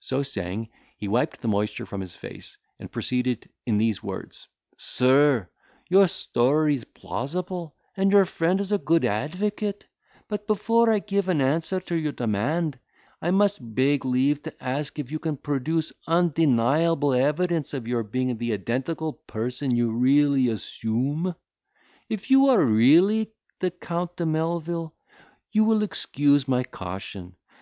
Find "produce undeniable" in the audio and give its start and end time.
15.36-17.12